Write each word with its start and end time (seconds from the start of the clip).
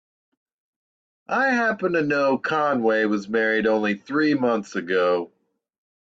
I 1.27 1.51
happen 1.51 1.93
to 1.93 2.01
know 2.01 2.39
Conway 2.39 3.05
was 3.05 3.29
married 3.29 3.67
only 3.67 3.93
three 3.93 4.33
months 4.33 4.75
ago. 4.75 5.31